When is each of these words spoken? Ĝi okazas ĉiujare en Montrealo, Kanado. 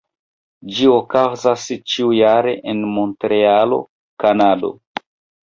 Ĝi 0.77 0.87
okazas 0.93 1.65
ĉiujare 1.93 2.55
en 2.73 2.81
Montrealo, 2.95 3.81
Kanado. 4.27 4.75